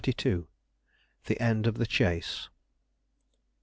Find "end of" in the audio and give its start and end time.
1.39-1.77